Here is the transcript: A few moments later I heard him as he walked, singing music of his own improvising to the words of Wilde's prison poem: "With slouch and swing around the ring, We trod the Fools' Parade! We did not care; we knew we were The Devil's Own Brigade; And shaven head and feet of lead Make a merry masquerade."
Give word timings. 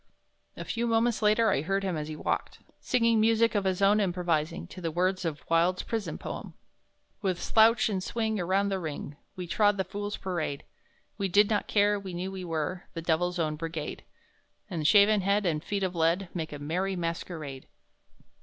A 0.57 0.65
few 0.65 0.87
moments 0.87 1.21
later 1.21 1.51
I 1.51 1.61
heard 1.61 1.83
him 1.83 1.95
as 1.95 2.07
he 2.07 2.15
walked, 2.15 2.57
singing 2.79 3.19
music 3.21 3.53
of 3.53 3.65
his 3.65 3.83
own 3.83 3.99
improvising 3.99 4.65
to 4.69 4.81
the 4.81 4.89
words 4.89 5.25
of 5.25 5.47
Wilde's 5.47 5.83
prison 5.83 6.17
poem: 6.17 6.55
"With 7.21 7.39
slouch 7.39 7.87
and 7.87 8.01
swing 8.01 8.39
around 8.39 8.69
the 8.69 8.79
ring, 8.79 9.15
We 9.35 9.45
trod 9.45 9.77
the 9.77 9.83
Fools' 9.83 10.17
Parade! 10.17 10.63
We 11.19 11.27
did 11.27 11.51
not 11.51 11.67
care; 11.67 11.99
we 11.99 12.15
knew 12.15 12.31
we 12.31 12.43
were 12.43 12.85
The 12.95 13.03
Devil's 13.03 13.37
Own 13.37 13.55
Brigade; 13.57 14.03
And 14.71 14.87
shaven 14.87 15.21
head 15.21 15.45
and 15.45 15.63
feet 15.63 15.83
of 15.83 15.93
lead 15.93 16.29
Make 16.33 16.51
a 16.51 16.57
merry 16.57 16.95
masquerade." 16.95 17.67